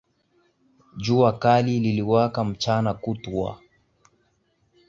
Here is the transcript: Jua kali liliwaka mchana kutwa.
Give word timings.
Jua 0.97 1.33
kali 1.39 1.79
liliwaka 1.79 2.43
mchana 2.43 2.93
kutwa. 2.93 3.59